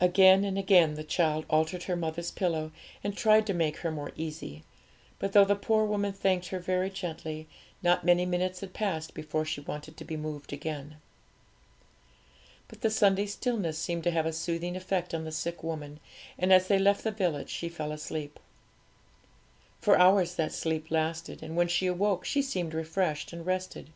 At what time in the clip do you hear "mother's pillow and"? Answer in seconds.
1.94-3.16